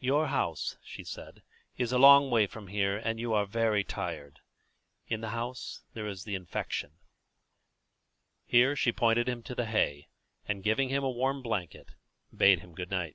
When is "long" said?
1.98-2.32